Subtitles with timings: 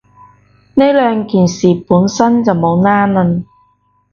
[0.73, 3.43] 呢兩件事本身就冇拏褦